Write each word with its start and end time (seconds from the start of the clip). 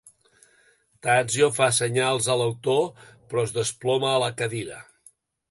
Tadzio 1.07 1.49
fa 1.57 1.67
senyals 1.79 2.31
a 2.33 2.39
l'autor, 2.41 2.81
però 3.27 3.45
es 3.49 3.55
desploma 3.59 4.11
a 4.15 4.19
la 4.27 4.33
cadira. 4.43 4.83